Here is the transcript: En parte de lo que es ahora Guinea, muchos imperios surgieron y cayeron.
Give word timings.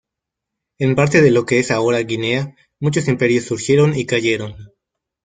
En 0.79 0.95
parte 0.95 1.21
de 1.21 1.29
lo 1.29 1.45
que 1.45 1.59
es 1.59 1.69
ahora 1.69 1.99
Guinea, 1.99 2.55
muchos 2.79 3.07
imperios 3.07 3.45
surgieron 3.45 3.95
y 3.95 4.07
cayeron. 4.07 4.71